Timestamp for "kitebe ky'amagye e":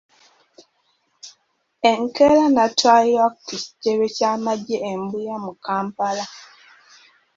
3.61-4.93